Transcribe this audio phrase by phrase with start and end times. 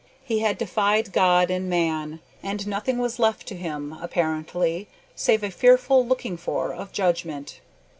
[0.23, 5.51] He had defied God and man, and nothing was left to him, apparently, save "a
[5.51, 7.59] fearful looking for of judgment."